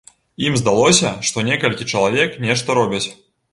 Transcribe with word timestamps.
Ім 0.45 0.55
здалося, 0.61 1.11
што 1.29 1.45
некалькі 1.51 1.89
чалавек 1.93 2.41
нешта 2.49 2.69
робяць. 2.83 3.07